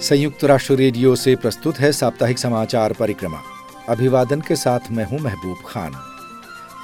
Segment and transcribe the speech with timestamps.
[0.00, 3.40] संयुक्त राष्ट्र रेडियो से प्रस्तुत है साप्ताहिक समाचार परिक्रमा।
[3.88, 5.92] अभिवादन के साथ मैं हूँ महबूब खान।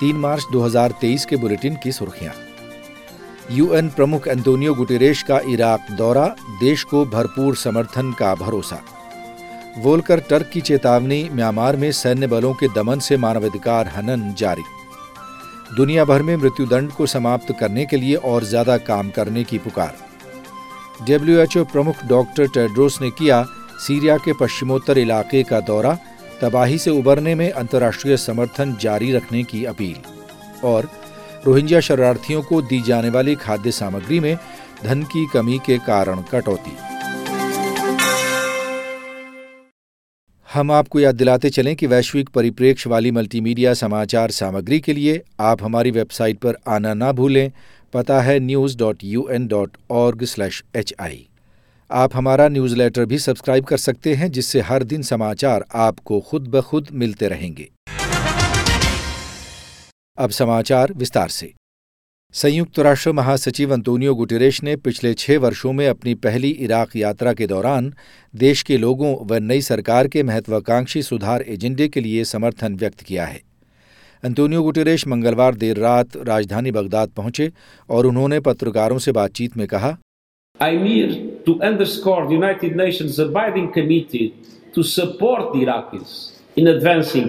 [0.01, 2.35] 3 मार्च 2023 के बुलेटिन की सुर्खियाँ।
[3.51, 6.27] यूएन प्रमुख एंटोनियो गुटेरेश का इराक दौरा,
[6.61, 8.83] देश को भरपूर समर्थन का भरोसा।
[9.79, 14.65] वोलकर टर्क की चेतावनी, म्यांमार में सैन्य बलों के दमन से मानवाधिकार हनन जारी।
[15.77, 20.06] दुनिया भर में मृत्युदंड को समाप्त करने के लिए और ज़्यादा काम करने की पुकार।
[21.03, 23.45] डब्ल्यूएचओ प्रमुख डॉक्टर टेड्रोस ने किया
[23.79, 25.99] सीरिया के पश्चिमोत्तर इलाके का दौरा,
[26.41, 29.97] तबाही से उबरने में अंतर्राष्ट्रीय समर्थन जारी रखने की अपील।
[30.65, 30.91] और
[31.47, 34.39] रोहिंग्या शरणार्थियों को दी जाने वाली खाद्य सामग्री में
[34.85, 36.77] धन की कमी के कारण कटौती।
[40.55, 45.63] हम आपको याद दिलाते चलें कि वैश्विक परिप्रेक्ष्य वाली मल्टीमीडिया समाचार सामग्री के लिए आप
[45.63, 47.53] हमारी वेबसाइट पर आना ना भूलें।
[47.93, 51.27] पता है news dot U N dot org slash H I
[51.91, 56.61] आप हमारा न्यूज़लेटर भी सब्सक्राइब कर सकते हैं, जिससे हर दिन समाचार आपको खुद ब
[56.61, 57.69] खुद मिलते रहेंगे।
[60.19, 61.53] अब समाचार विस्तार से।
[62.35, 67.47] संयुक्त राष्ट्र महासचिव अंतोनियो गुटेरेश ने पिछले छह वर्षों में अपनी पहली इराक यात्रा के
[67.47, 67.93] दौरान
[68.35, 73.27] देश के लोगों व नई सरकार के महत्वाकांक्षी सुधार एजेंडे के लिए समर्थन व्यक्त किया
[73.27, 73.41] है।
[74.25, 77.51] अंतोनियो गुटेरेश मंगलवार देर रात राजधानी बगदाद पहुँचे
[77.89, 79.97] और उन्होंने पत्रकारों से बातचीत में कहा
[80.61, 81.09] I'm here
[81.47, 84.29] to underscore the United Nations abiding committee
[84.75, 86.15] to support the Iraqis
[86.57, 87.27] in advancing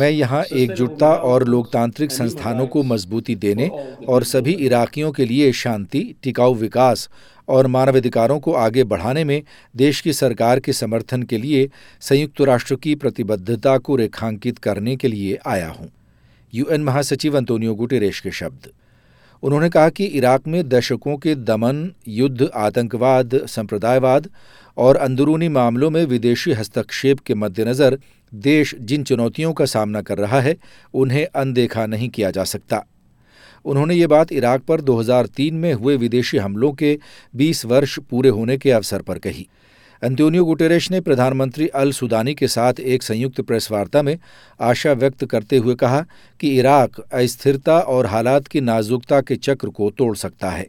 [0.00, 3.68] मैं यहाँ एकजुटता और लोकतांत्रिक संस्थानों को मजबूती देने
[4.08, 7.08] और सभी इराकियों के लिए शांति टिकाऊ विकास
[7.48, 9.40] और मानवाधिकारों को आगे बढ़ाने में
[9.76, 11.68] देश की सरकार के समर्थन के लिए
[12.00, 15.90] संयुक्त राष्ट्र की प्रतिबद्धता को रेखांकित करने के लिए आया हूँ।
[16.54, 18.70] यूएन महासचिव अंतोनियो गुटेरेश के शब्द।
[19.42, 24.28] उन्होंने कहा कि इराक में दशकों के दमन, युद्ध, आतंकवाद, संप्रदायवाद
[24.76, 27.98] और अंदरूनी मामलों में विदेशी हस्तक्षेप के मद्देनज़र
[28.34, 30.56] देश जिन चुनौतियों का सामना कर रहा है,
[30.94, 32.84] उन्हें अनदेखा नहीं किया जा सकता।
[33.64, 36.98] उन्होंने ये बात इराक पर 2003 में हुए विदेशी हमलों के
[37.34, 39.48] 20 वर्ष पूरे होने के अवसर पर कही।
[40.02, 44.18] अंतोनियो गुटेरेश ने प्रधानमंत्री अल सुदानी के साथ एक संयुक्त प्रेस वार्ता में
[44.60, 46.06] आशा व्यक्त करते हुए कहा
[46.40, 50.66] कि इराक अस्थिरता और हालात की नाजुकता के चक्र को तोड़ सकता है।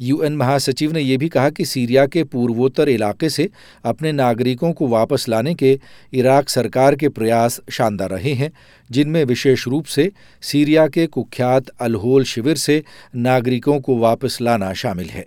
[0.00, 3.48] यूएन महासचिव ने यह भी कहा कि सीरिया के पूर्वोत्तर इलाके से
[3.84, 5.80] अपने नागरिकों को वापस लाने के
[6.12, 8.52] इराक सरकार के प्रयास शानदार रहे हैं,
[8.90, 10.10] जिनमें विशेष रूप से
[10.42, 12.82] सीरिया के कुख्यात अलहोल शिविर से
[13.16, 15.26] नागरिकों को वापस लाना शामिल है।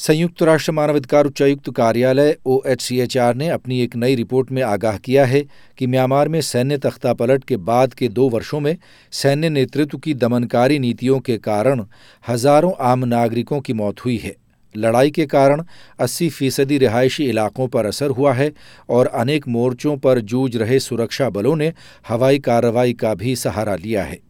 [0.00, 5.42] संयुक्त राष्ट्र मानवाधिकार उच्चायुक्त कार्यालय ओएचसीएचआर ने अपनी एक नई रिपोर्ट में आगाह किया है
[5.78, 8.76] कि म्यांमार में सैन्य तख्तापलट के बाद के दो वर्षों में
[9.12, 11.84] सैन्य नेतृत्व की दमनकारी नीतियों के कारण
[12.24, 14.34] हज़ारों आम नागरिकों की मौत हुई है।
[14.74, 15.64] लड़ाई के कारण
[15.98, 18.52] 80 फ़ीसदी रिहायशी इलाकों पर असर हुआ है
[18.88, 21.72] और अनेक मोर्चों पर जूझ रहे सुरक्षा बलों ने
[22.08, 24.20] हवाई कार्रवाई का भी सहारा लिया है।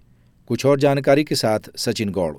[0.51, 2.35] कुछ और जानकारी के साथ सचिन गौड़।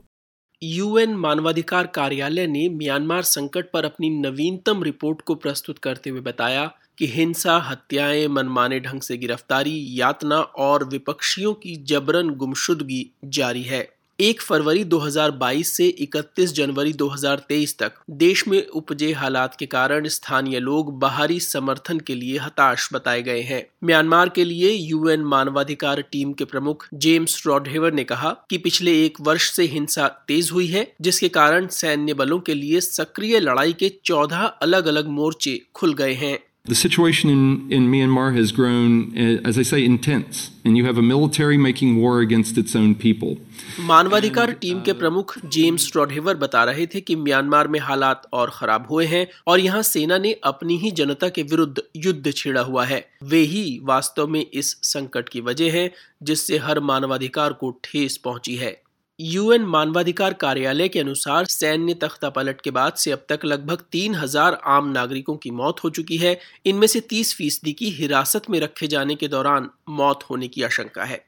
[0.63, 6.71] यूएन मानवाधिकार कार्यालय ने म्यांमार संकट पर अपनी नवीनतम रिपोर्ट को प्रस्तुत करते हुए बताया
[6.97, 14.00] कि हिंसा, हत्याएँ, मनमाने ढंग से गिरफ्तारी, यातना और विपक्षियों की जबरन गुमशुदगी जारी है।
[14.19, 20.59] एक फरवरी 2022 से 31 जनवरी 2023 तक, देश में उपजे हालात के कारण स्थानीय
[20.59, 26.33] लोग बाहरी समर्थन के लिए हताश बताए गए हैं। म्यांमार के लिए यूएन मानवाधिकार टीम
[26.33, 30.93] के प्रमुख जेम्स रॉडहेवर ने कहा कि पिछले एक वर्ष से हिंसा तेज हुई है,
[31.01, 36.13] जिसके कारण सैन्य बलों के लिए सक्रिय लड़ाई के 14 अलग अलग मोर्चे खुल गए
[36.13, 40.85] हैं। The situation in, in Myanmar has grown, eh, as I say, intense, and you
[40.85, 43.35] have a military making war against its own people.
[43.79, 48.85] मानवाधिकार टीम के प्रमुख जेम्स रॉडहेवर बता रहे थे कि म्यांमार में हालात और खराब
[48.91, 53.05] हुए हैं और यहाँ सेना ने अपनी ही जनता के विरुद्ध युद्ध छेड़ा हुआ है
[53.23, 55.89] वे ही वास्तव में इस संकट की वजह है
[56.23, 58.81] जिससे हर मानवाधिकार को ठेस पहुँची है
[59.21, 64.15] यूएन मानवाधिकार कार्यालय के अनुसार सैन्य तख्ता पलट के बाद से अब तक लगभग तीन
[64.15, 68.59] हज़ार आम नागरिकों की मौत हो चुकी है। इनमें से तीस फ़ीसदी की हिरासत में
[68.59, 71.23] रखे जाने के दौरान मौत होने की आशंका है।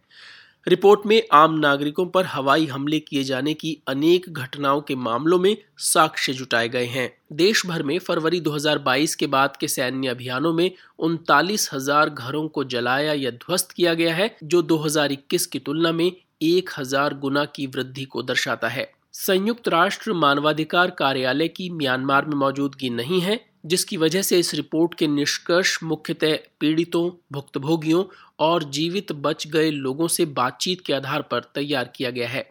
[0.68, 5.56] रिपोर्ट में आम नागरिकों पर हवाई हमले किए जाने की अनेक घटनाओं के मामलों में
[5.78, 10.70] साक्ष्य जुटाए गए हैं। देश भर में फरवरी 2022 के बाद के सैन्य अभियानों में
[11.00, 16.12] उनतालीस हज़ार घरों को जलाया या ध्वस्त किया गया है, जो 2021 की तुलना में
[16.46, 22.36] एक हज़ार गुना की वृद्धि को दर्शाता है। संयुक्त राष्ट्र मानवाधिकार कार्यालय की म्यांमार में
[22.38, 28.04] मौजूदगी नहीं है, जिसकी वजह से इस रिपोर्ट के निष्कर्ष मुख्यतः पीड़ितों, भुक्तभोगियों
[28.40, 32.46] और जीवित बच गए लोगों से बातचीत के आधार पर तैयार किया गया है।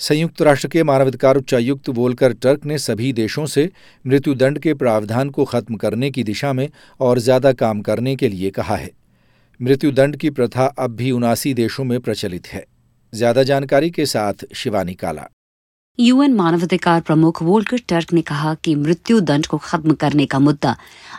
[0.00, 3.68] संयुक्त राष्ट्र के मानवाधिकार उच्चायुक्त वोलकर टर्क ने सभी देशों से
[4.04, 6.68] मृत्युदंड के प्रावधान को खत्म करने की दिशा में
[7.00, 8.90] और ज़्यादा काम करने के लिए कहा है।
[9.60, 12.64] मृत्युदंड की प्रथा अब भी उनासी देशों में प्रचलित है।
[13.12, 15.26] ज़्यादा जानकारी के साथ शिवानी काला।
[15.98, 20.76] यूएन मानवाधिकार प्रमुख वोल्कर टर्क ने कहा कि मृत्यु दंड को खत्म करने का मुद्दा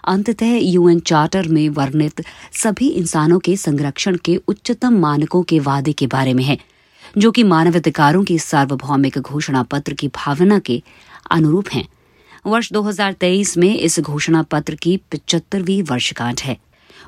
[0.08, 2.22] अंततः यूएन चार्टर में वर्णित
[2.54, 6.58] सभी इंसानों के संरक्षण के उच्चतम मानकों के वादे के बारे में है,
[7.18, 10.82] जो कि मानवाधिकारों की सार्वभौमिक घोषणा पत्र की भावना के
[11.32, 11.88] अनुरूप हैं।
[12.48, 16.58] वर्ष 2023 में इस घोषणा पत्र की पिचहत्तरवीं वर्षगांठ है।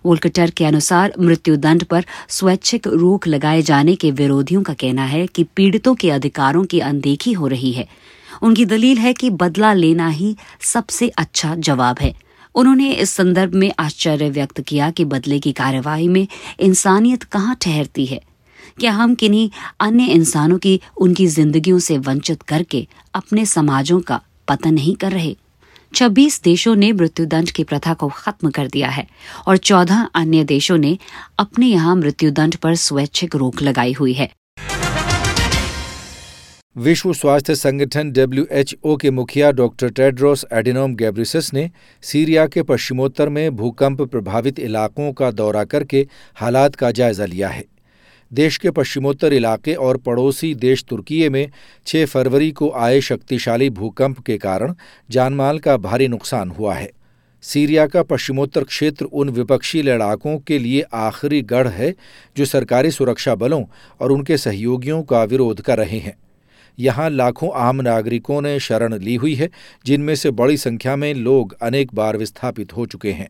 [0.06, 5.44] वोल्कटर के अनुसार मृत्युदंड पर स्वैच्छिक रोक लगाए जाने के विरोधियों का कहना है कि
[5.44, 7.88] पीड़ितों के अधिकारों की अनदेखी हो रही है।
[8.42, 12.16] उनकी दलील है कि बदला लेना ही सबसे अच्छा जवाब है।
[12.56, 16.28] उन्होंने इस संदर्भ में आश्चर्य व्यक्त किया कि बदले की कार्यवाही में
[16.60, 18.22] इंसानियत कहाँ ठहरती है।
[18.80, 19.50] क्या हम किन्हीं
[19.80, 25.36] अन्य इंसानों की उनकी जिंदगियों से वंचित करके अपने समाजों का पतन नहीं कर रहे?
[25.94, 29.08] 26 देशों ने मृत्युदंड की प्रथा को खत्म कर दिया है
[29.48, 30.98] और 14 अन्य देशों ने
[31.40, 34.30] अपने यहाँ मृत्युदंड पर स्वैच्छिक रोक लगाई हुई है।
[36.78, 41.70] विश्व स्वास्थ्य संगठन डब्ल्यूएचओ के मुखिया डॉक्टर टेड्रोस एडिनोम गैब्रिसस ने
[42.04, 47.64] सीरिया के पश्चिमोत्तर में भूकंप प्रभावित इलाकों का दौरा करके हालात का जायजा लिया है।
[48.34, 51.52] देश के पश्चिमोत्तर इलाके और पड़ोसी देश तुर्की में
[51.86, 54.74] 6 फरवरी को आए शक्तिशाली भूकंप के कारण
[55.10, 56.92] जानमाल का भारी नुकसान हुआ है।
[57.42, 61.94] सीरिया का पश्चिमोत्तर क्षेत्र उन विपक्षी लड़ाकों के लिए आखिरी गढ़ है
[62.38, 63.64] जो सरकारी सुरक्षा बलों
[64.00, 66.18] और उनके सहयोगियों का विरोध कर रहे हैं।
[66.80, 69.50] यहाँ लाखों आम नागरिकों ने शरण ली हुई है,
[69.86, 73.30] जिनमें से बड़ी संख्या में लोग अनेक बार विस्थापित हो चुके हैं।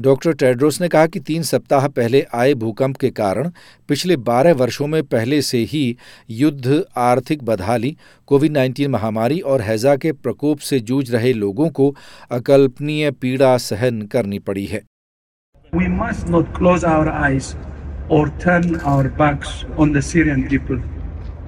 [0.00, 3.50] डॉक्टर टेड्रोस ने कहा कि तीन सप्ताह पहले आए भूकंप के कारण
[3.88, 5.96] पिछले बारह वर्षों में पहले से ही
[6.30, 7.96] युद्ध, आर्थिक बदहाली
[8.26, 11.94] कोविड नाइन्टीन महामारी और हैजा के प्रकोप से जूझ रहे लोगों को
[12.30, 14.82] अकल्पनीय पीड़ा सहन करनी पड़ी है
[15.72, 17.46] We must not close our eyes
[18.08, 20.82] or turn our backs on the Syrian people.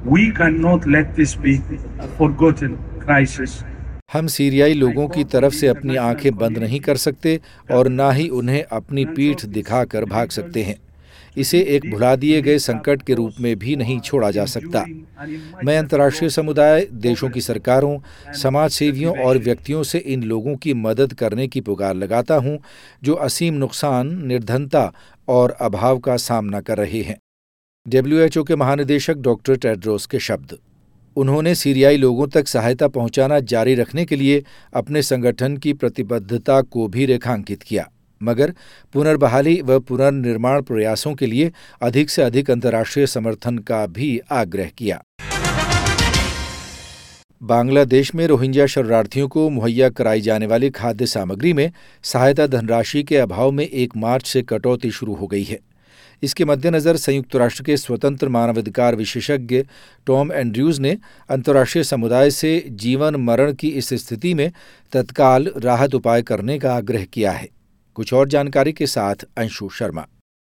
[0.04, 1.60] We cannot let this be
[2.00, 3.75] a forgotten crisis.
[4.12, 7.40] हम सीरियाई लोगों की तरफ़ से अपनी आँखें बंद नहीं कर सकते
[7.72, 10.76] और ना ही उन्हें अपनी पीठ दिखाकर भाग सकते हैं।
[11.36, 14.84] इसे एक भुला दिए गए संकट के रूप में भी नहीं छोड़ा जा सकता।
[15.64, 17.98] मैं अंतर्राष्ट्रीय समुदाय देशों की सरकारों
[18.32, 22.58] समाज सेवियों और व्यक्तियों से इन लोगों की मदद करने की पुकार लगाता हूँ
[23.02, 24.92] जो असीम नुकसान निर्धनता
[25.28, 27.18] और अभाव का सामना कर रहे हैं।
[27.88, 30.58] डब्ल्यूएचओ के महानिदेशक डॉक्टर टेड्रोस के शब्द।
[31.16, 34.42] उन्होंने सीरियाई लोगों तक सहायता पहुंचाना जारी रखने के लिए
[34.74, 37.88] अपने संगठन की प्रतिबद्धता को भी रेखांकित किया,
[38.20, 38.52] मगर
[38.94, 41.50] पुनर्बहाली व पुनर्निर्माण प्रयासों के लिए
[41.82, 45.02] अधिक से अधिक अंतर्राष्ट्रीय समर्थन का भी आग्रह किया।
[47.42, 51.70] बांग्लादेश में रोहिंग्या शरणार्थियों को मुहैया कराई जाने वाली खाद्य सामग्री में
[52.04, 55.58] सहायता धनराशि के अभाव में एक मार्च से कटौती शुरू हो गई है।
[56.22, 59.62] इसके मद्देनज़र संयुक्त राष्ट्र के स्वतंत्र मानवाधिकार विशेषज्ञ
[60.06, 60.96] टॉम एंड्रयूज ने
[61.30, 64.50] अंतर्राष्ट्रीय समुदाय से जीवन मरण की इस स्थिति में
[64.92, 67.48] तत्काल राहत उपाय करने का आग्रह किया है।
[67.96, 70.06] कुछ और जानकारी के साथ अंशु शर्मा।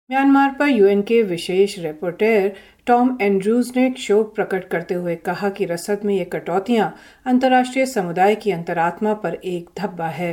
[0.09, 2.51] म्यांमार पर यूएन के विशेष रिपोर्टर
[2.87, 6.93] टॉम एंड्रूज ने शोक प्रकट करते हुए कहा कि रसद में ये कटौतियाँ
[7.25, 10.31] अंतर्राष्ट्रीय समुदाय की अंतरात्मा पर एक धब्बा है।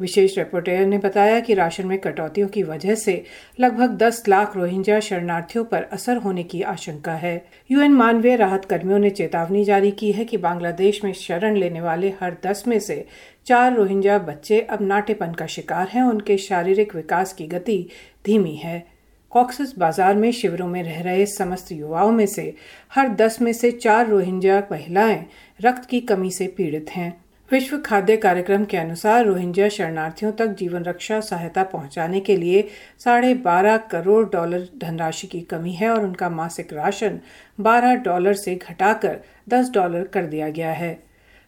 [0.00, 3.24] विशेष रिपोर्टर ने बताया कि राशन में कटौतियों की वजह से
[3.60, 8.98] लगभग 10 लाख रोहिंग्या शरणार्थियों पर असर होने की आशंका है। यूएन मानवीय राहत कर्मियों
[8.98, 13.06] ने चेतावनी जारी की है कि बांग्लादेश में शरण लेने वाले हर दस में से
[13.46, 17.88] चार रोहिंग्या बच्चे अब नाटेपन का शिकार हैं। उनके शारीरिक विकास की गति
[18.26, 18.86] धीमी है।
[19.30, 22.54] कॉक्सस बाज़ार में शिविरों में रह रहे समस्त युवाओं में से
[22.94, 25.26] हर दस में से चार रोहिंग्या महिलाएँ
[25.60, 30.84] रक्त की कमी से पीड़ित हैं। विश्व खाद्य कार्यक्रम के अनुसार रोहिंग्या शरणार्थियों तक जीवन
[30.84, 32.62] रक्षा सहायता पहुँचाने के लिए
[32.98, 37.20] साढ़े बारह करोड़ डॉलर धनराशि की कमी है और उनका मासिक राशन
[37.60, 40.98] 12 डॉलर से घटाकर 10 डॉलर कर दिया गया है।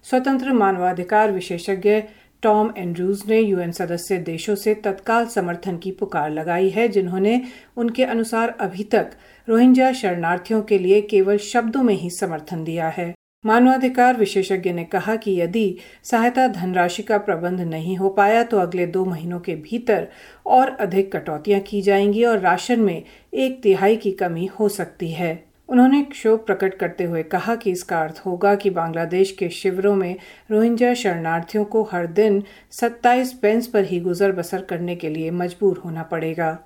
[0.04, 2.00] स्वतंत्र मानवाधिकार विशेषज्ञ
[2.42, 7.40] टॉम एंड्रूज ने यूएन सदस्य देशों से तत्काल समर्थन की पुकार लगाई है, जिन्होंने
[7.76, 9.10] उनके अनुसार अभी तक
[9.48, 13.14] रोहिंग्या शरणार्थियों के लिए केवल शब्दों में ही समर्थन दिया है।
[13.46, 18.86] मानवाधिकार विशेषज्ञ ने कहा कि यदि सहायता धनराशि का प्रबंध नहीं हो पाया तो अगले
[18.86, 20.08] दो महीनों के भीतर
[20.46, 23.02] और अधिक कटौतियाँ की जाएँगी और राशन में
[23.34, 28.00] एक तिहाई की कमी हो सकती है। उन्होंने शोक प्रकट करते हुए कहा कि इसका
[28.00, 30.16] अर्थ होगा कि बांग्लादेश के शिविरों में
[30.50, 35.78] रोहिंग्या शरणार्थियों को हर दिन 27 पेंस पर ही गुजर बसर करने के लिए मजबूर
[35.78, 36.58] होना पड़ेगा।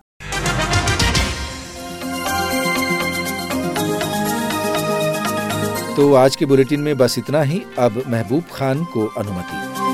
[5.96, 9.89] तो आज के बुलेटिन में बस इतना ही। अब महबूब खान को अनुमति।